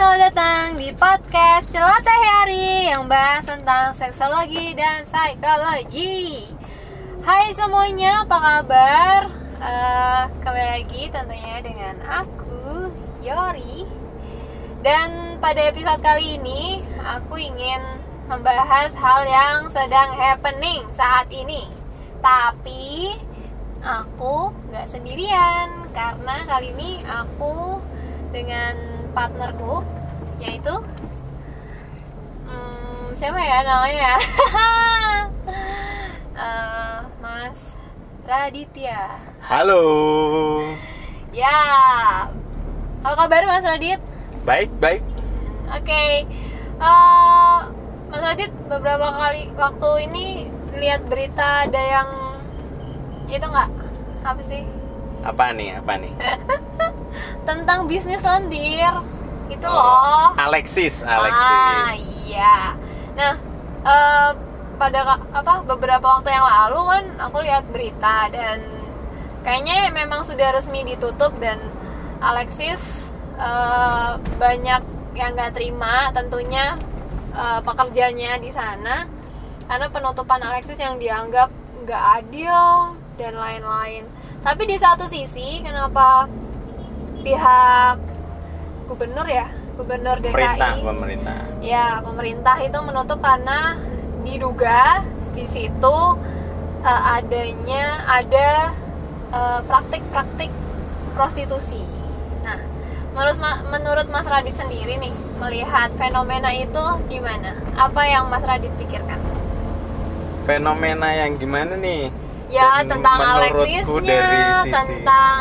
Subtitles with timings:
[0.00, 6.48] selamat datang di podcast Celoteh Hari yang bahas tentang seksologi dan psikologi.
[7.20, 9.28] Hai semuanya, apa kabar?
[9.60, 12.88] Eh, kembali lagi tentunya dengan aku,
[13.20, 13.84] Yori.
[14.80, 17.84] Dan pada episode kali ini, aku ingin
[18.24, 21.68] membahas hal yang sedang happening saat ini.
[22.24, 23.20] Tapi
[23.84, 27.84] aku nggak sendirian karena kali ini aku
[28.32, 29.82] dengan partnerku
[30.38, 30.74] yaitu
[32.44, 34.12] hmm, siapa ya namanya
[36.32, 37.76] Eh, Mas
[38.24, 39.12] Raditya
[39.44, 39.82] Halo.
[41.30, 41.60] ya
[42.98, 44.00] apa kabar Mas Radit
[44.42, 45.04] Baik, baik.
[45.68, 46.04] oke
[46.80, 47.58] Eh,
[48.08, 50.26] Mas Radit beberapa kali waktu ini
[50.72, 52.08] lihat berita ada yang
[53.28, 53.68] itu nggak
[54.22, 54.64] apa sih
[55.20, 55.76] Apa nih?
[55.76, 56.12] Apa nih?
[57.42, 58.92] tentang bisnis lendir
[59.50, 62.06] itu loh Alexis, Ah, Alexis.
[62.24, 62.78] iya.
[63.18, 63.34] Nah,
[63.82, 64.30] eh,
[64.78, 65.00] pada
[65.34, 68.64] apa beberapa waktu yang lalu kan aku lihat berita dan
[69.42, 71.58] kayaknya memang sudah resmi ditutup dan
[72.20, 72.80] Alexis
[73.36, 74.82] eh, banyak
[75.12, 76.78] yang nggak terima tentunya
[77.34, 79.04] eh, pekerjanya di sana
[79.66, 81.50] karena penutupan Alexis yang dianggap
[81.82, 84.04] nggak adil dan lain-lain.
[84.40, 86.24] Tapi di satu sisi, kenapa
[87.20, 87.96] pihak
[88.86, 91.36] gubernur ya, gubernur DKI Pemerintah, pemerintah.
[91.60, 93.78] Ya, pemerintah itu menutup karena
[94.20, 95.96] diduga di situ
[96.82, 98.74] eh, adanya ada
[99.30, 100.50] eh, praktik-praktik
[101.12, 101.80] prostitusi.
[102.40, 102.58] Nah,
[103.12, 107.56] menurut Ma- menurut Mas Radit sendiri nih melihat fenomena itu gimana?
[107.74, 109.20] Apa yang Mas Radit pikirkan?
[110.44, 112.10] Fenomena yang gimana nih?
[112.50, 115.38] Ya, Dan tentang Alexisnya, dari sisi- tentang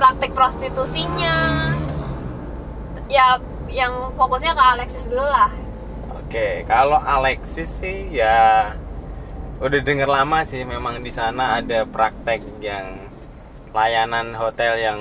[0.00, 1.36] praktik prostitusinya.
[3.12, 3.36] Ya,
[3.68, 5.52] yang fokusnya ke Alexis dulu lah.
[6.16, 8.72] Oke, kalau Alexis sih ya
[9.60, 13.12] udah denger lama sih memang di sana ada praktek yang
[13.76, 15.00] layanan hotel yang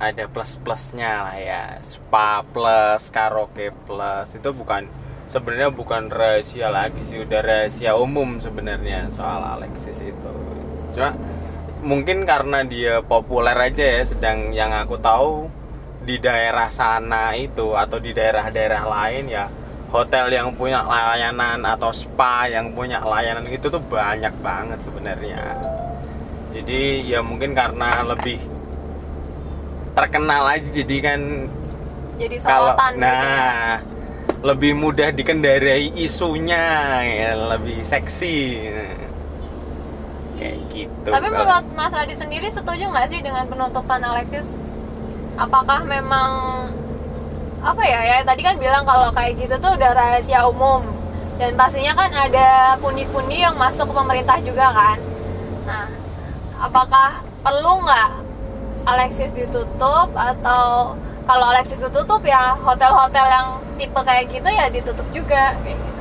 [0.00, 4.88] ada plus-plusnya lah ya spa plus karaoke plus itu bukan
[5.28, 10.32] sebenarnya bukan rahasia lagi sih udah rahasia umum sebenarnya soal Alexis itu
[10.96, 11.12] cuma
[11.86, 15.46] mungkin karena dia populer aja ya sedang yang aku tahu
[16.02, 19.46] di daerah sana itu atau di daerah-daerah lain ya
[19.94, 25.54] hotel yang punya layanan atau spa yang punya layanan itu tuh banyak banget sebenarnya
[26.50, 28.42] jadi ya mungkin karena lebih
[29.94, 31.20] terkenal aja jadi kan
[32.18, 33.14] Jadi kalau sorotan gitu ya.
[33.14, 33.70] nah
[34.42, 36.64] lebih mudah dikendarai isunya
[37.02, 38.36] ya, lebih seksi
[40.36, 44.60] kayak gitu Tapi Kalau- menurut Mas Radit sendiri setuju nggak sih dengan penutupan Alexis?
[45.36, 46.30] Apakah memang
[47.60, 50.86] apa ya ya tadi kan bilang kalau kayak gitu tuh udah rahasia umum
[51.36, 54.98] dan pastinya kan ada pundi-pundi yang masuk ke pemerintah juga kan.
[55.66, 55.86] Nah,
[56.56, 58.10] apakah perlu nggak
[58.86, 60.94] Alexis ditutup atau
[61.26, 66.00] kalau Alexis ditutup ya hotel-hotel yang tipe kayak gitu ya ditutup juga kayak gitu.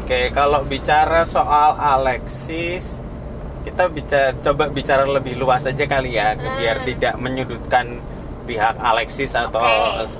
[0.00, 3.02] Oke, kalau bicara soal Alexis,
[3.60, 6.56] kita bicara coba bicara lebih luas aja kali ya, Hmm.
[6.56, 8.00] biar tidak menyudutkan
[8.48, 10.16] pihak Alexis atau Oke.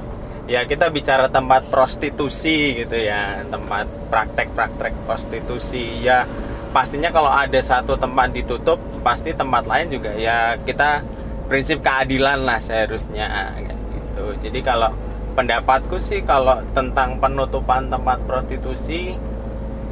[0.47, 6.27] ya kita bicara tempat prostitusi gitu ya, tempat praktek-praktek prostitusi ya.
[6.71, 11.03] Pastinya kalau ada satu tempat ditutup, pasti tempat lain juga ya kita
[11.51, 13.59] prinsip keadilan lah seharusnya
[13.91, 14.39] gitu.
[14.39, 14.95] Jadi kalau
[15.35, 19.19] pendapatku sih kalau tentang penutupan tempat prostitusi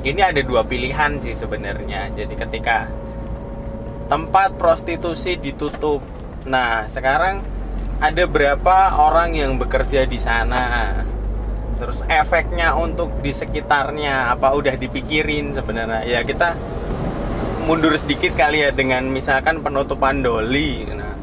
[0.06, 2.15] ini ada dua pilihan sih sebenarnya.
[2.15, 2.86] Jadi ketika
[4.08, 6.00] tempat prostitusi ditutup,
[6.48, 7.44] nah sekarang
[8.00, 10.96] ada berapa orang yang bekerja di sana?
[11.78, 16.02] Terus efeknya untuk di sekitarnya apa udah dipikirin sebenarnya?
[16.08, 16.58] Ya kita
[17.68, 20.88] mundur sedikit kali ya dengan misalkan penutupan doli.
[20.88, 21.14] Nah,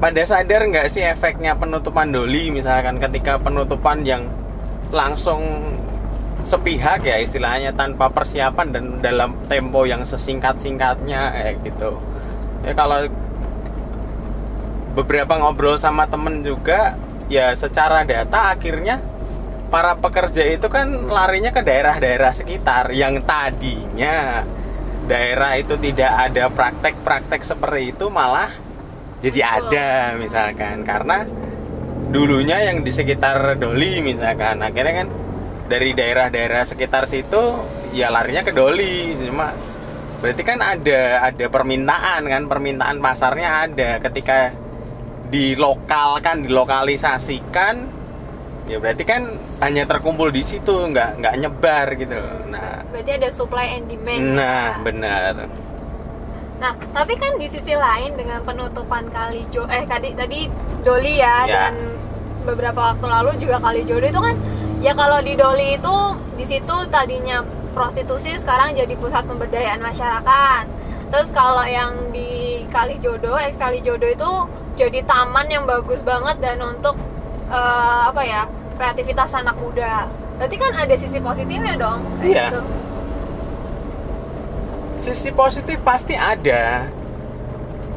[0.00, 4.26] pada sadar nggak sih efeknya penutupan doli misalkan ketika penutupan yang
[4.90, 5.44] langsung
[6.44, 11.96] sepihak ya istilahnya tanpa persiapan dan dalam tempo yang sesingkat-singkatnya kayak gitu.
[12.64, 13.08] Ya kalau
[14.94, 16.94] beberapa ngobrol sama temen juga
[17.26, 19.00] ya secara data akhirnya
[19.72, 24.46] para pekerja itu kan larinya ke daerah-daerah sekitar yang tadinya
[25.10, 28.64] daerah itu tidak ada praktek-praktek seperti itu malah
[29.24, 29.88] jadi ada
[30.20, 30.84] misalkan.
[30.84, 31.24] Karena
[32.12, 34.60] dulunya yang di sekitar Doli misalkan.
[34.60, 35.08] Akhirnya kan
[35.64, 37.40] dari daerah-daerah sekitar situ
[37.96, 39.54] ya larinya ke Doli cuma
[40.20, 44.52] berarti kan ada ada permintaan kan permintaan pasarnya ada ketika
[45.28, 47.74] dilokalkan dilokalisasikan
[48.64, 52.40] ya berarti kan hanya terkumpul di situ nggak nggak nyebar gitu loh.
[52.48, 54.80] nah berarti ada supply and demand nah ya.
[54.80, 55.34] benar
[56.54, 60.48] Nah, tapi kan di sisi lain dengan penutupan kali jo eh tadi tadi
[60.80, 61.68] Doli ya, Ya.
[61.68, 61.76] dan
[62.46, 64.36] beberapa waktu lalu juga kali jodoh itu kan
[64.84, 65.96] ya kalau di Doli itu
[66.36, 67.40] di situ tadinya
[67.72, 70.64] prostitusi sekarang jadi pusat pemberdayaan masyarakat.
[71.08, 74.30] Terus kalau yang di Kali Jodoh, ex Kali Jodoh itu
[74.76, 77.00] jadi taman yang bagus banget dan untuk
[77.48, 78.44] eh, apa ya
[78.76, 80.04] kreativitas anak muda.
[80.36, 82.04] Berarti kan ada sisi positifnya dong.
[82.20, 82.52] Iya.
[82.52, 82.62] gitu.
[84.94, 86.86] sisi positif pasti ada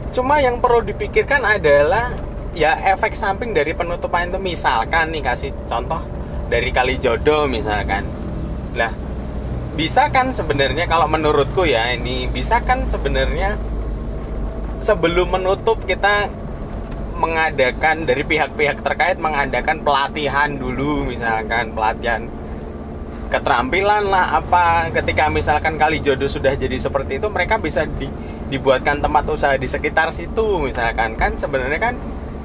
[0.10, 2.10] cuma yang perlu dipikirkan adalah
[2.58, 6.02] ya efek samping dari penutupan itu misalkan nih kasih contoh
[6.48, 8.08] dari kali jodoh misalkan.
[8.76, 8.92] Lah
[9.78, 13.60] bisa kan sebenarnya kalau menurutku ya ini bisa kan sebenarnya
[14.82, 16.32] sebelum menutup kita
[17.18, 22.30] mengadakan dari pihak-pihak terkait mengadakan pelatihan dulu misalkan pelatihan
[23.28, 24.90] keterampilan lah apa.
[24.94, 28.12] Ketika misalkan kali jodoh sudah jadi seperti itu mereka bisa di-
[28.48, 31.20] dibuatkan tempat usaha di sekitar situ misalkan.
[31.20, 31.96] Kan sebenarnya kan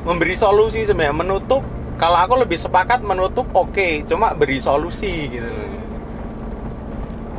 [0.02, 1.62] memberi solusi sebenarnya menutup
[2.02, 5.46] kalau aku lebih sepakat menutup oke cuma beri solusi gitu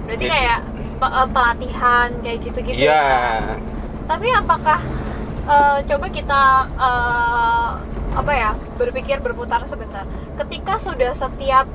[0.04, 0.34] Berarti Gitu.
[0.36, 0.60] kayak
[1.04, 2.80] eh, pelatihan kayak gitu-gitu.
[2.86, 3.56] iya ya.
[4.06, 4.80] Tapi apakah
[5.48, 7.70] eh, coba kita eh,
[8.14, 10.06] apa ya berpikir berputar sebentar.
[10.38, 11.66] Ketika sudah setiap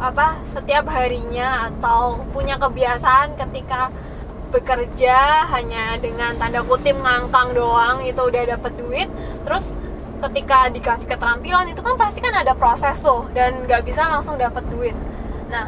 [0.00, 3.92] apa setiap harinya atau punya kebiasaan ketika
[4.50, 9.08] bekerja hanya dengan tanda kutip ngangkang doang itu udah dapet duit
[9.46, 9.76] terus
[10.20, 14.62] ketika dikasih keterampilan itu kan pasti kan ada proses tuh dan nggak bisa langsung dapet
[14.68, 14.96] duit.
[15.48, 15.66] Nah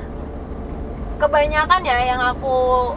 [1.17, 2.93] kebanyakan ya yang aku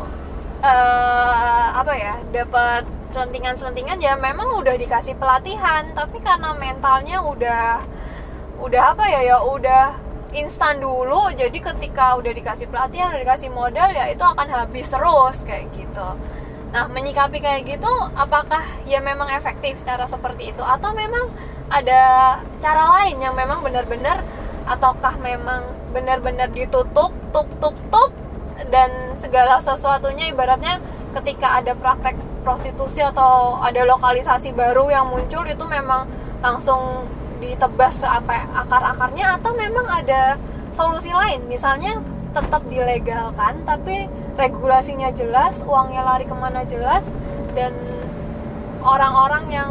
[0.65, 7.79] eh, apa ya dapat selentingan-selentingan ya memang udah dikasih pelatihan tapi karena mentalnya udah
[8.59, 9.95] udah apa ya ya udah
[10.35, 15.35] instan dulu jadi ketika udah dikasih pelatihan udah dikasih modal ya itu akan habis terus
[15.47, 16.07] kayak gitu
[16.75, 17.87] nah menyikapi kayak gitu
[18.19, 20.59] apakah ya memang efektif cara seperti itu?
[20.59, 21.31] Atau memang
[21.71, 24.19] ada cara lain yang memang benar-benar
[24.67, 25.63] ataukah memang
[25.95, 28.11] benar-benar ditutup tup tup tup
[28.67, 30.35] dan segala sesuatunya?
[30.35, 30.83] Ibaratnya
[31.15, 36.11] ketika ada praktek prostitusi atau ada lokalisasi baru yang muncul itu memang
[36.43, 37.07] langsung
[37.39, 39.39] ditebas apa akar-akarnya?
[39.39, 40.35] Atau memang ada
[40.75, 41.39] solusi lain?
[41.47, 42.03] Misalnya
[42.35, 47.07] tetap dilegalkan tapi regulasinya jelas uangnya lari ke mana jelas
[47.55, 47.71] dan
[48.83, 49.69] orang-orang yang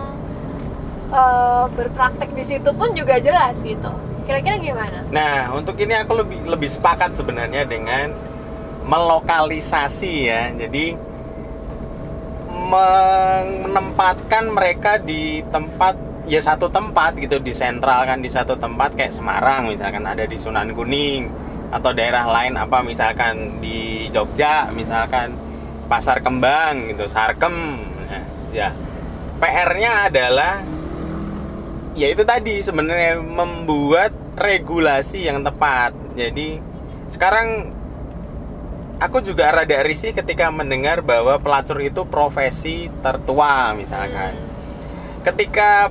[1.12, 3.93] eh, berpraktek di situ pun juga jelas gitu
[4.25, 4.99] kira-kira gimana?
[5.12, 8.08] Nah, untuk ini aku lebih lebih sepakat sebenarnya dengan
[8.84, 10.43] melokalisasi ya.
[10.56, 10.96] Jadi
[12.55, 19.12] menempatkan mereka di tempat ya satu tempat gitu di sentral kan di satu tempat kayak
[19.12, 21.28] Semarang misalkan ada di Sunan Kuning
[21.74, 25.34] atau daerah lain apa misalkan di Jogja misalkan
[25.90, 28.68] Pasar Kembang gitu Sarkem Nah, ya
[29.40, 30.60] PR-nya adalah
[31.96, 35.94] ya itu tadi sebenarnya membuat regulasi yang tepat.
[36.14, 36.58] Jadi
[37.10, 37.70] sekarang
[38.98, 44.38] aku juga rada risih ketika mendengar bahwa pelacur itu profesi tertua misalkan.
[45.24, 45.88] Ketika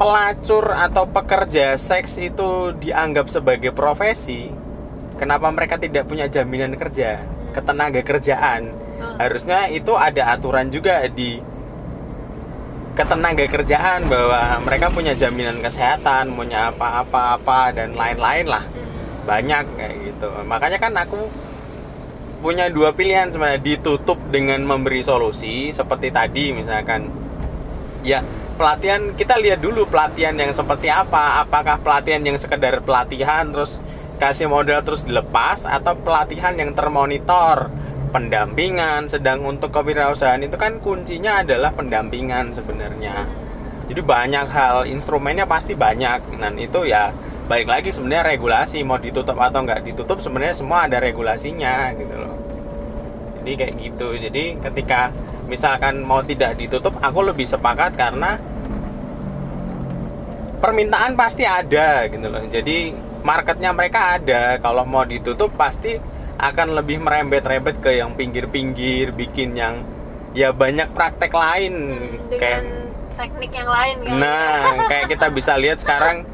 [0.00, 4.48] pelacur atau pekerja seks itu dianggap sebagai profesi,
[5.20, 7.20] kenapa mereka tidak punya jaminan kerja,
[7.52, 8.72] ketenaga kerjaan?
[9.20, 11.36] Harusnya itu ada aturan juga di
[12.96, 18.64] ketenaga kerjaan bahwa mereka punya jaminan kesehatan, punya apa-apa-apa dan lain-lain lah.
[19.28, 20.32] Banyak kayak gitu.
[20.48, 21.28] Makanya kan aku
[22.40, 27.12] punya dua pilihan sebenarnya ditutup dengan memberi solusi seperti tadi misalkan
[28.00, 28.24] ya
[28.60, 31.40] pelatihan kita lihat dulu pelatihan yang seperti apa.
[31.40, 33.80] Apakah pelatihan yang sekedar pelatihan terus
[34.20, 37.72] kasih modal terus dilepas atau pelatihan yang termonitor?
[38.12, 43.24] Pendampingan sedang untuk kewirausahaan itu kan kuncinya adalah pendampingan sebenarnya.
[43.88, 46.36] Jadi banyak hal instrumennya pasti banyak.
[46.36, 47.16] Dan itu ya
[47.48, 52.39] balik lagi sebenarnya regulasi mau ditutup atau nggak ditutup sebenarnya semua ada regulasinya gitu loh
[53.40, 54.08] jadi kayak gitu.
[54.16, 55.10] Jadi ketika
[55.50, 58.38] misalkan mau tidak ditutup aku lebih sepakat karena
[60.60, 62.44] permintaan pasti ada gitu loh.
[62.46, 62.92] Jadi
[63.24, 64.60] marketnya mereka ada.
[64.60, 65.96] Kalau mau ditutup pasti
[66.40, 69.84] akan lebih merembet-rembet ke yang pinggir-pinggir bikin yang
[70.36, 71.74] ya banyak praktek lain.
[72.28, 72.62] Dengan kayak
[73.20, 74.16] teknik yang lain kan?
[74.16, 76.24] Nah, kayak kita bisa lihat sekarang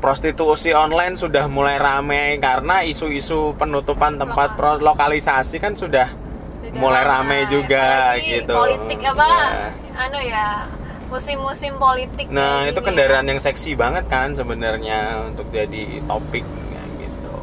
[0.00, 6.12] prostitusi online sudah mulai ramai karena isu-isu penutupan tempat pro- lokalisasi kan sudah
[6.64, 8.54] Sudah mulai ramai juga Apalagi gitu.
[8.54, 9.68] politik apa Ya.
[10.00, 10.48] anu ya
[11.06, 16.88] musim-musim politik Nah, itu gini kendaraan yang seksi banget kan sebenarnya untuk jadi topik kayak
[16.98, 17.34] gitu.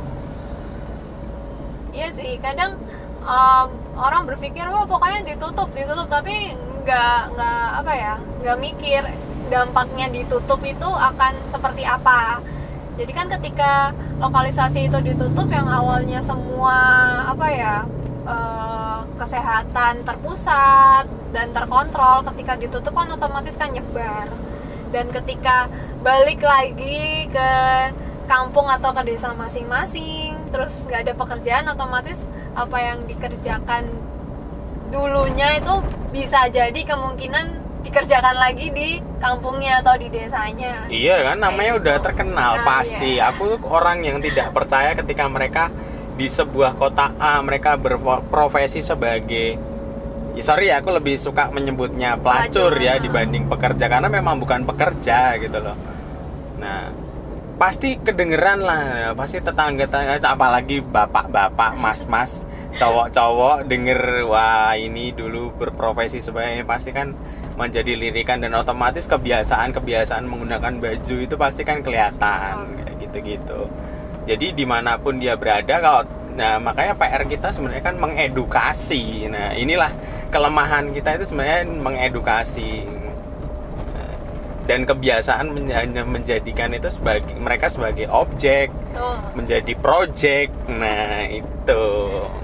[1.92, 2.82] Iya sih, kadang
[3.22, 6.52] um, orang berpikir wah pokoknya ditutup ditutup tapi
[6.82, 9.02] nggak nggak apa ya nggak mikir
[9.48, 12.42] dampaknya ditutup itu akan seperti apa.
[12.98, 16.76] Jadi kan ketika lokalisasi itu ditutup yang awalnya semua
[17.26, 17.76] apa ya
[18.24, 24.28] eh, kesehatan terpusat dan terkontrol ketika ditutup kan otomatis kan nyebar
[24.92, 25.72] dan ketika
[26.04, 27.50] balik lagi ke
[28.28, 32.24] kampung atau ke desa masing-masing terus nggak ada pekerjaan otomatis
[32.56, 33.88] apa yang dikerjakan
[34.92, 35.74] dulunya itu
[36.12, 42.06] bisa jadi kemungkinan dikerjakan lagi di kampungnya atau di desanya Iya kan namanya udah gitu.
[42.12, 43.18] terkenal Nah, pasti.
[43.18, 43.32] iya.
[43.34, 45.64] Aku tuh orang yang tidak percaya ketika mereka
[46.16, 49.58] di sebuah kota A mereka berprofesi sebagai
[50.32, 55.36] ya sorry ya aku lebih suka menyebutnya pelacur ya dibanding pekerja karena memang bukan pekerja
[55.40, 55.76] gitu loh.
[56.62, 56.94] Nah,
[57.62, 62.42] pasti kedengeran lah pasti tetangga tetangga apalagi bapak-bapak mas-mas
[62.74, 67.14] cowok-cowok denger wah ini dulu berprofesi sebagai pasti kan
[67.62, 73.70] menjadi lirikan dan otomatis kebiasaan-kebiasaan menggunakan baju itu pasti kan kelihatan kayak gitu-gitu
[74.26, 76.02] jadi di mana pun dia berada kalau
[76.32, 79.28] nah makanya PR kita sebenarnya kan mengedukasi.
[79.28, 79.92] Nah inilah
[80.32, 83.02] kelemahan kita itu sebenarnya mengedukasi.
[84.62, 85.52] Dan kebiasaan
[86.08, 89.20] menjadikan itu sebagai mereka sebagai objek Tuh.
[89.36, 90.54] menjadi project.
[90.70, 91.84] Nah itu.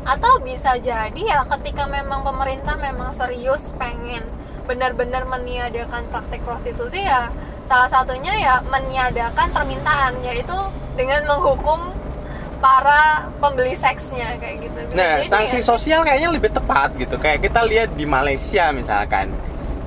[0.04, 4.26] Atau bisa jadi ya ketika memang pemerintah memang serius pengen
[4.68, 7.32] benar-benar meniadakan praktek prostitusi ya
[7.64, 10.58] salah satunya ya meniadakan permintaan yaitu
[10.98, 11.94] dengan menghukum
[12.58, 14.80] para pembeli seksnya kayak gitu.
[14.90, 15.66] Bisa nah jadi sanksi ya.
[15.66, 17.16] sosial kayaknya lebih tepat gitu.
[17.22, 19.32] Kayak kita lihat di Malaysia misalkan.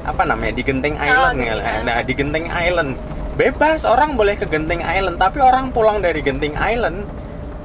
[0.00, 0.56] Apa namanya?
[0.56, 1.54] Di Genting Island Genting ya.
[1.58, 1.82] Island.
[1.84, 2.90] nah di Genting Island.
[3.36, 7.04] Bebas orang boleh ke Genting Island tapi orang pulang dari Genting Island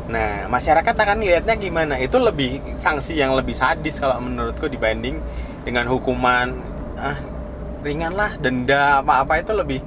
[0.05, 1.95] nah masyarakat akan lihatnya gimana.
[2.01, 5.21] Itu lebih sanksi yang lebih sadis kalau menurutku dibanding
[5.65, 6.53] dengan hukuman
[6.95, 7.17] ah
[7.85, 9.79] ringan lah denda apa-apa itu lebih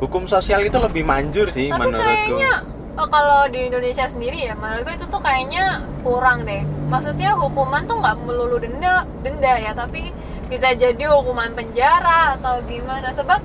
[0.00, 2.36] hukum sosial itu lebih manjur sih tapi menurutku.
[2.36, 6.62] kayaknya eh, kalau di Indonesia sendiri ya menurutku itu tuh kayaknya kurang deh.
[6.90, 10.10] Maksudnya hukuman tuh nggak melulu denda denda ya tapi
[10.50, 13.12] bisa jadi hukuman penjara atau gimana.
[13.14, 13.40] Sebab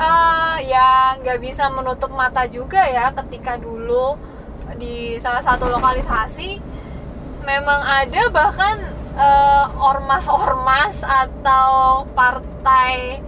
[0.00, 4.16] eh, ya nggak bisa menutup mata juga ya ketika dulu
[4.76, 6.58] di salah satu lokalisasi
[7.46, 8.76] memang ada bahkan
[9.16, 13.22] eh, ormas-ormas atau partai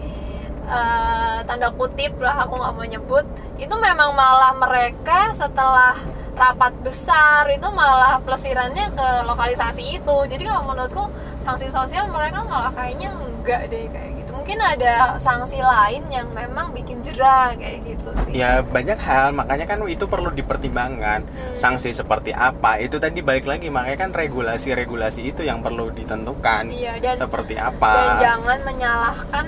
[1.48, 3.24] tanda kutip lah aku nggak mau nyebut
[3.56, 5.96] itu memang malah mereka setelah
[6.36, 11.04] rapat besar itu malah pelesirannya ke lokalisasi itu jadi kalau menurutku
[11.42, 16.70] sanksi sosial mereka malah kayaknya enggak deh kayak gitu mungkin ada sanksi lain yang memang
[16.70, 21.56] bikin jerah kayak gitu sih Ya banyak hal, makanya kan itu perlu dipertimbangkan Hmm.
[21.56, 22.76] sanksi seperti apa.
[22.78, 26.70] Itu tadi balik lagi, makanya kan regulasi-regulasi itu yang perlu ditentukan.
[26.70, 28.20] iya dan seperti dan apa?
[28.20, 29.46] jangan menyalahkan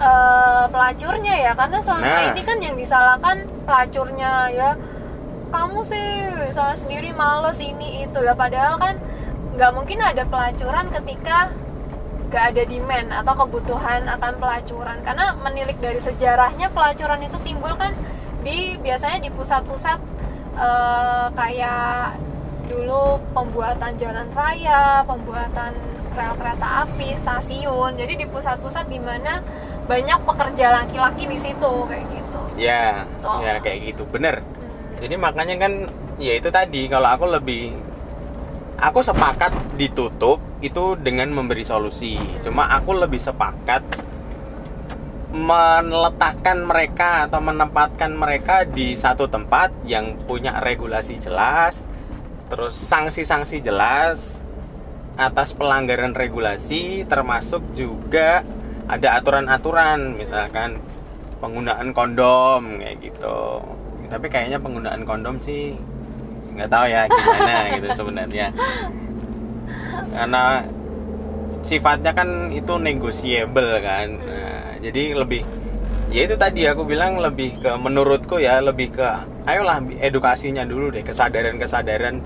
[0.00, 2.32] eh, pelacurnya ya karena selama Nah.
[2.32, 3.36] ini kan yang disalahkan
[3.68, 4.70] pelacurnya ya
[5.50, 6.06] kamu sih
[6.56, 8.96] salah sendiri males ini itu lah padahal kan
[9.54, 11.50] nggak mungkin ada pelacuran ketika
[12.30, 17.90] nggak ada demand atau kebutuhan akan pelacuran karena menilik dari sejarahnya pelacuran itu timbul kan
[18.46, 19.98] di biasanya di pusat-pusat
[20.54, 22.22] eh, kayak
[22.70, 25.74] dulu pembuatan jalan raya, pembuatan
[26.14, 27.98] rel kereta api, stasiun.
[27.98, 29.42] Jadi di pusat-pusat di mana
[29.90, 32.40] banyak pekerja laki-laki di situ kayak gitu.
[32.54, 33.36] Ya, Betul.
[33.42, 34.34] ya kayak gitu, bener.
[34.38, 35.02] Hmm.
[35.02, 35.72] Jadi makanya kan,
[36.22, 36.86] ya itu tadi.
[36.86, 37.74] Kalau aku lebih,
[38.78, 42.14] aku sepakat ditutup itu dengan memberi solusi.
[42.46, 43.82] Cuma aku lebih sepakat
[45.30, 51.86] meletakkan mereka atau menempatkan mereka di satu tempat yang punya regulasi jelas,
[52.50, 54.42] terus sanksi-sanksi jelas
[55.14, 58.42] atas pelanggaran regulasi, termasuk juga
[58.86, 60.80] ada aturan-aturan, misalkan
[61.40, 63.64] penggunaan kondom kayak gitu.
[64.06, 65.76] Tapi kayaknya penggunaan kondom sih
[66.54, 68.46] nggak tahu ya gimana gitu sebenarnya.
[70.12, 70.64] Karena
[71.64, 74.08] sifatnya kan itu negotiable kan.
[74.16, 75.42] Nah, jadi lebih
[76.10, 79.06] ya itu tadi aku bilang lebih ke menurutku ya lebih ke
[79.46, 82.18] ayolah edukasinya dulu deh kesadaran-kesadaran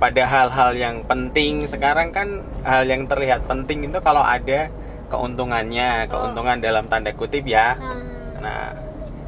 [0.00, 4.72] pada hal-hal yang penting sekarang kan hal yang terlihat penting itu kalau ada
[5.10, 7.74] keuntungannya keuntungan dalam tanda kutip ya.
[7.76, 8.38] Hmm.
[8.40, 8.72] nah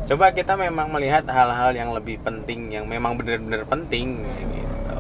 [0.09, 4.99] coba kita memang melihat hal-hal yang lebih penting yang memang benar-benar penting kayak gitu.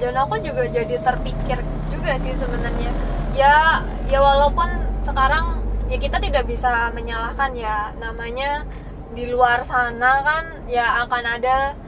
[0.00, 1.58] Dan aku juga jadi terpikir
[1.92, 2.90] juga sih sebenarnya.
[3.34, 4.70] Ya, ya walaupun
[5.02, 7.94] sekarang ya kita tidak bisa menyalahkan ya.
[7.98, 8.66] Namanya
[9.14, 11.78] di luar sana kan ya akan ada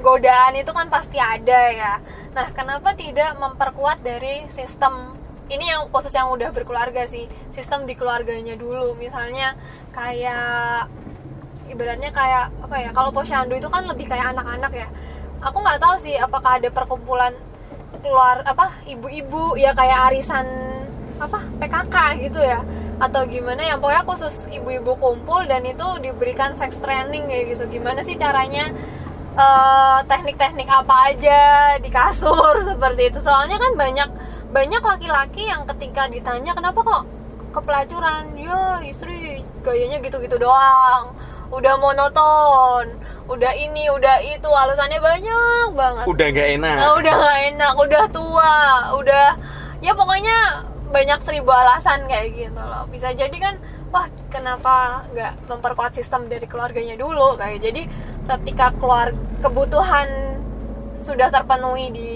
[0.00, 1.92] godaan itu kan pasti ada ya.
[2.36, 5.15] Nah kenapa tidak memperkuat dari sistem
[5.46, 8.98] ini yang khusus yang udah berkeluarga sih sistem di keluarganya dulu.
[8.98, 9.54] Misalnya
[9.94, 10.90] kayak
[11.70, 14.88] ibaratnya kayak apa ya kalau posyandu itu kan lebih kayak anak-anak ya.
[15.42, 17.30] Aku nggak tahu sih apakah ada perkumpulan
[18.02, 20.46] keluar apa ibu-ibu ya kayak arisan
[21.22, 22.66] apa PKK gitu ya.
[22.98, 27.64] Atau gimana yang pokoknya khusus ibu-ibu kumpul dan itu diberikan sex training kayak gitu.
[27.70, 28.74] Gimana sih caranya
[29.38, 31.40] eh, teknik-teknik apa aja
[31.78, 33.22] di kasur seperti itu.
[33.22, 34.10] Soalnya kan banyak
[34.52, 37.02] banyak laki-laki yang ketika ditanya kenapa kok
[37.54, 38.34] kepelacuran?
[38.38, 41.14] Ya istri gayanya gitu-gitu doang.
[41.50, 46.04] Udah monoton udah ini udah itu alasannya banyak banget.
[46.06, 46.76] Udah nggak enak.
[46.78, 48.54] Nah, udah gak enak, udah tua,
[49.02, 49.26] udah
[49.82, 50.62] ya pokoknya
[50.94, 52.86] banyak seribu alasan kayak gitu loh.
[52.86, 53.58] Bisa jadi kan,
[53.90, 57.58] wah kenapa nggak memperkuat sistem dari keluarganya dulu kayak.
[57.58, 57.82] Jadi
[58.26, 59.10] ketika keluar
[59.42, 60.38] kebutuhan
[61.02, 62.10] sudah terpenuhi di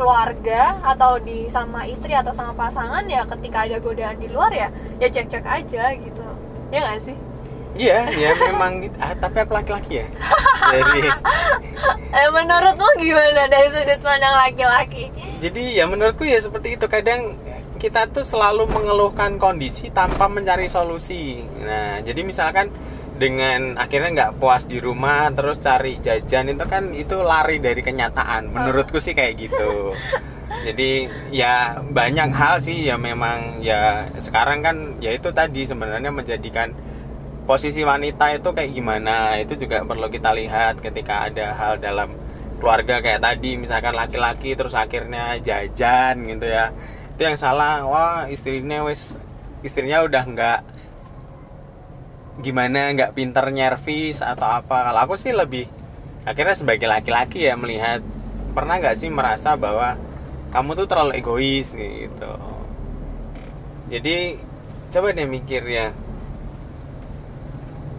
[0.00, 4.72] keluarga atau di sama istri atau sama pasangan ya ketika ada godaan di luar ya
[4.96, 6.24] ya cek cek aja gitu.
[6.72, 7.16] Ya nggak sih?
[7.76, 8.96] Iya ya memang gitu.
[8.96, 10.06] Ah, tapi aku laki-laki ya.
[10.72, 11.00] Jadi
[12.16, 15.12] eh, menurutmu gimana dari sudut pandang laki-laki?
[15.44, 16.88] Jadi ya menurutku ya seperti itu.
[16.88, 17.36] Kadang
[17.76, 21.44] kita tuh selalu mengeluhkan kondisi tanpa mencari solusi.
[21.60, 22.72] Nah jadi misalkan
[23.20, 28.48] dengan akhirnya nggak puas di rumah terus cari jajan itu kan itu lari dari kenyataan.
[28.48, 29.92] Menurutku sih kayak gitu.
[30.66, 36.72] Jadi ya banyak hal sih ya memang ya sekarang kan ya itu tadi sebenarnya menjadikan
[37.44, 42.16] posisi wanita itu kayak gimana itu juga perlu kita lihat ketika ada hal dalam
[42.60, 46.72] keluarga kayak tadi misalkan laki-laki terus akhirnya jajan gitu ya.
[47.14, 49.12] Itu yang salah wah istrinya wes
[49.60, 50.60] istrinya udah nggak
[52.40, 54.90] gimana nggak pinter nyervis atau apa.
[54.90, 55.68] Kalau aku sih lebih
[56.24, 58.04] akhirnya sebagai laki-laki ya melihat
[58.52, 59.96] pernah nggak sih merasa bahwa
[60.50, 62.32] kamu tuh terlalu egois gitu.
[63.90, 64.40] Jadi
[64.90, 65.94] coba deh mikir ya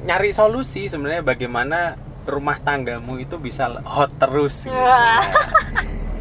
[0.02, 4.74] nyari solusi sebenarnya bagaimana rumah tanggamu itu bisa hot terus gitu.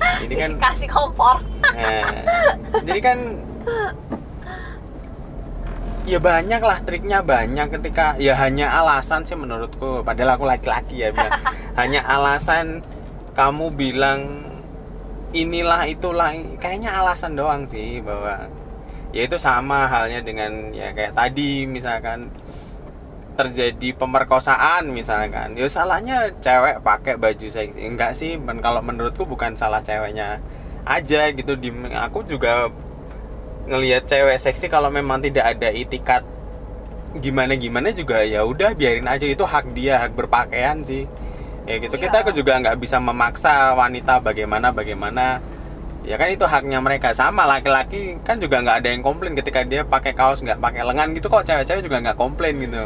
[0.00, 1.44] Nah, ini kan kasih kompor.
[1.76, 2.24] Nah,
[2.88, 3.18] jadi kan
[6.10, 10.02] ya banyak lah triknya banyak ketika ya hanya alasan sih menurutku.
[10.02, 11.14] Padahal aku laki-laki ya
[11.80, 12.82] hanya alasan
[13.38, 14.50] kamu bilang
[15.30, 18.50] inilah itulah kayaknya alasan doang sih bahwa
[19.14, 22.34] ya itu sama halnya dengan ya kayak tadi misalkan
[23.38, 25.54] terjadi pemerkosaan misalkan.
[25.54, 27.78] Ya salahnya cewek pakai baju seksi.
[27.86, 30.42] Enggak sih kalau menurutku bukan salah ceweknya
[30.82, 31.54] aja gitu.
[31.54, 32.68] Di aku juga
[33.68, 36.22] ngelihat cewek seksi kalau memang tidak ada itikat
[37.10, 39.26] gimana gimana juga ya udah biarin aja.
[39.26, 41.04] Itu hak dia hak berpakaian sih.
[41.66, 41.94] Ya gitu.
[41.98, 42.08] Iya.
[42.10, 45.42] kita juga nggak bisa memaksa wanita bagaimana bagaimana.
[46.00, 47.12] Ya kan itu haknya mereka.
[47.12, 51.12] Sama laki-laki kan juga nggak ada yang komplain ketika dia pakai kaos nggak pakai lengan
[51.12, 51.28] gitu.
[51.28, 52.84] Kok cewek-cewek juga nggak komplain gitu.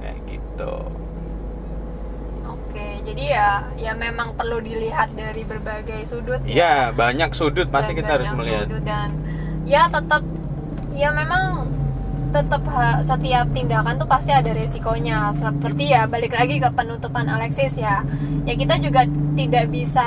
[0.00, 0.74] Kayak gitu.
[2.48, 6.54] Oke jadi ya ya memang perlu dilihat dari berbagai sudut ya.
[6.54, 8.66] ya banyak sudut pasti Dan kita harus melihat.
[8.70, 9.10] sudut dan
[9.64, 10.22] ya tetap
[10.94, 11.70] ya memang
[12.30, 12.62] tetap
[13.02, 15.34] setiap tindakan tuh pasti ada resikonya.
[15.34, 18.06] Seperti ya balik lagi ke penutupan Alexis ya.
[18.46, 20.06] Ya kita juga tidak bisa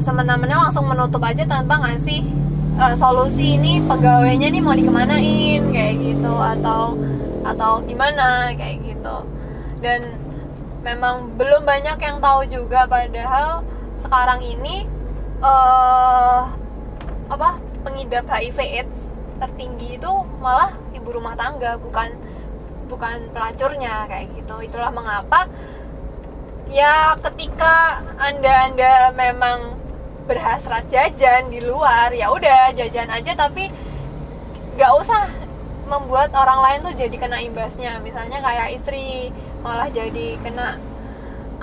[0.00, 2.24] semena-mena langsung menutup aja tanpa ngasih
[2.80, 6.32] eh, solusi ini pegawainya nih mau dikemanain kayak gitu.
[6.32, 6.96] Atau
[7.44, 9.16] atau gimana kayak gitu.
[9.84, 10.16] Dan
[10.80, 13.60] memang belum banyak yang tahu juga padahal
[14.00, 14.88] sekarang ini
[15.44, 16.40] eh
[17.24, 18.98] apa pengidap HIV AIDS
[19.38, 22.16] tertinggi itu malah ibu rumah tangga bukan
[22.88, 24.56] bukan pelacurnya kayak gitu.
[24.64, 25.46] Itulah mengapa
[26.72, 29.76] ya ketika anda anda memang
[30.24, 33.68] berhasrat jajan di luar ya udah jajan aja tapi
[34.74, 35.28] nggak usah
[35.84, 38.00] membuat orang lain tuh jadi kena imbasnya.
[38.00, 39.28] Misalnya kayak istri
[39.60, 40.80] malah jadi kena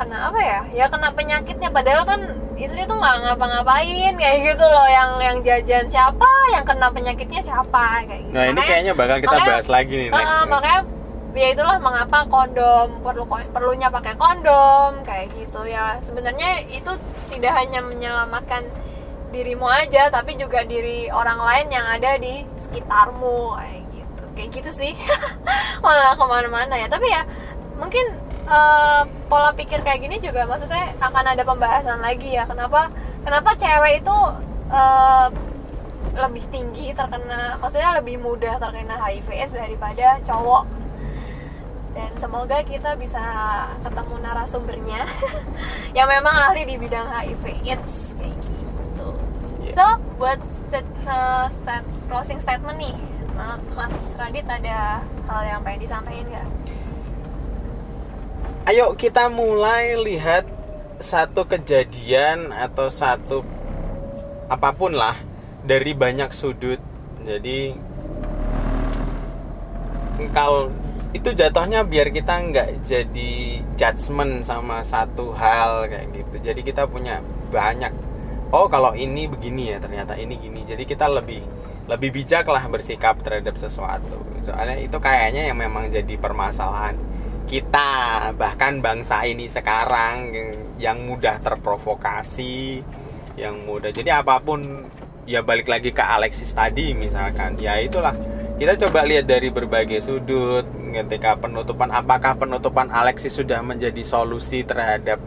[0.01, 0.59] kena apa ya?
[0.73, 1.69] Ya kena penyakitnya.
[1.69, 2.21] Padahal kan
[2.57, 4.87] istri tuh nggak ngapa-ngapain kayak gitu loh.
[4.89, 6.29] Yang yang jajan siapa?
[6.57, 8.01] Yang kena penyakitnya siapa?
[8.09, 8.33] Kayak gitu.
[8.33, 10.81] Nah ini Makanya- kayaknya bakal kita makanya- bahas lagi nih next Heeh, makanya
[11.31, 16.01] ya itulah mengapa kondom perlu perlunya pakai kondom kayak gitu ya.
[16.01, 16.91] Sebenarnya itu
[17.29, 18.65] tidak hanya menyelamatkan
[19.31, 24.23] dirimu aja tapi juga diri orang lain yang ada di sekitarmu kayak gitu.
[24.33, 24.93] Kayak gitu sih.
[25.85, 26.89] Malah ke mana-mana ya.
[26.89, 27.21] Tapi ya
[27.79, 28.05] mungkin
[28.47, 32.89] eh, pola pikir kayak gini juga maksudnya akan ada pembahasan lagi ya kenapa
[33.21, 34.17] kenapa cewek itu
[34.71, 35.27] eh,
[36.11, 40.65] lebih tinggi terkena maksudnya lebih mudah terkena HIV/AIDS daripada cowok
[41.91, 43.19] dan semoga kita bisa
[43.83, 45.03] ketemu narasumbernya
[45.97, 49.07] yang memang ahli di bidang HIV/AIDS kayak gitu.
[49.59, 49.71] Iya.
[49.75, 50.39] So buat
[50.71, 52.95] stat, uh, stat- closing statement nih,
[53.35, 56.47] Ma- Mas Radit ada hal yang pengen disampaikan nggak?
[58.61, 60.45] Ayo kita mulai lihat
[61.01, 63.41] satu kejadian atau satu
[64.53, 65.17] apa pun lah
[65.65, 66.77] dari banyak sudut.
[67.25, 67.73] Jadi
[70.29, 70.69] kalau
[71.09, 76.53] itu jatuhnya biar kita nggak jadi judgement sama satu hal kayak gitu.
[76.53, 77.17] Jadi kita punya
[77.49, 77.89] banyak.
[78.53, 80.61] Oh kalau ini begini ya ternyata ini gini.
[80.69, 81.41] Jadi kita lebih
[81.89, 84.21] lebih bijak lah bersikap terhadap sesuatu.
[84.45, 87.09] Soalnya itu kayaknya yang memang jadi permasalahan
[87.45, 87.89] kita
[88.35, 90.31] bahkan bangsa ini sekarang
[90.81, 92.81] yang mudah terprovokasi
[93.39, 93.93] yang mudah.
[93.93, 94.87] Jadi apa pun
[95.29, 97.57] ya balik lagi ke Alexis tadi misalkan.
[97.61, 98.15] Ya itulah.
[98.61, 105.17] Kita coba lihat dari berbagai sudut ketika penutupan apakah penutupan Alexis sudah menjadi solusi terhadap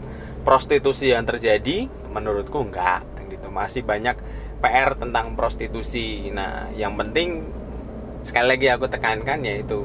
[0.47, 1.91] prostitusi yang terjadi?
[2.15, 3.51] Menurutku enggak gitu.
[3.51, 4.15] Masih banyak
[4.63, 6.31] PR tentang prostitusi.
[6.31, 7.43] Nah yang penting
[8.23, 9.83] sekali lagi aku tekankan yaitu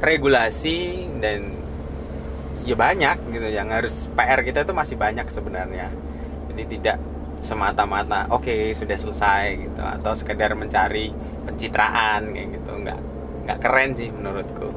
[0.00, 1.54] regulasi dan
[2.66, 3.48] ya banyak gitu.
[3.48, 5.88] Yang harus PR kita itu masih banyak sebenarnya.
[6.52, 6.98] Jadi tidak
[7.44, 9.82] semata-mata oke sudah selesai gitu.
[9.82, 11.12] Atau sekedar mencari
[11.46, 12.70] pencitraan kayak gitu.
[12.82, 13.00] Nggak
[13.46, 14.68] nggak keren sih menurutku.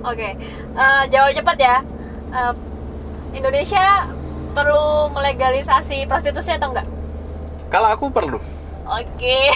[0.00, 0.32] Oke,
[0.74, 1.76] eh, jawab cepat ya.
[2.32, 2.54] Eh,
[3.36, 4.08] Indonesia
[4.50, 6.88] perlu melegalisasi prostitusi atau enggak?
[7.70, 8.42] kalau aku perlu.
[8.90, 9.38] Oke,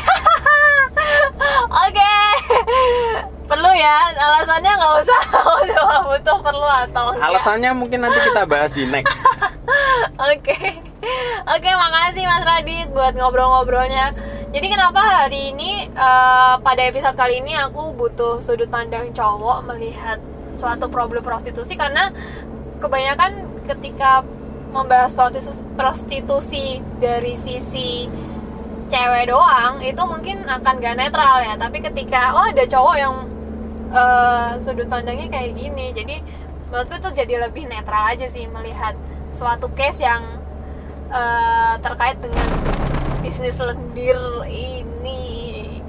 [1.85, 2.15] oke,
[3.47, 3.97] perlu ya.
[4.15, 5.21] Alasannya nggak usah
[5.63, 7.29] udah butuh perlu atau enggak.
[7.29, 9.19] alasannya mungkin nanti kita bahas di next
[10.15, 10.57] Oke,
[11.45, 14.15] oke, makasih Mas Radit buat ngobrol-ngobrolnya.
[14.55, 20.23] Jadi kenapa hari ini eh, pada episode kali ini aku butuh sudut pandang cowok melihat
[20.55, 22.15] suatu problem prostitusi karena
[22.79, 24.23] kebanyakan ketika
[24.71, 26.67] membahas prostitusi, prostitusi
[26.99, 28.11] dari sisi
[28.95, 31.59] cewek doang itu mungkin akan gak netral ya.
[31.59, 33.15] Tapi ketika oh ada cowok yang
[33.91, 36.23] eh, sudut pandangnya kayak gini, jadi
[36.71, 38.95] menurutku itu jadi lebih netral aja sih melihat
[39.35, 40.23] suatu case yang
[41.11, 42.47] eh, terkait dengan
[43.19, 45.83] bisnis lendir ini.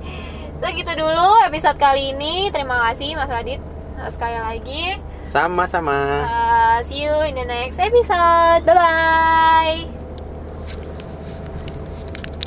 [0.58, 2.50] So gitu dulu episode kali ini.
[2.50, 3.62] Terima kasih Mas Radit
[3.96, 4.84] Eh, sekali lagi.
[5.26, 8.62] sama-sama Uh, see you in the next episode.
[8.68, 10.05] Bye bye.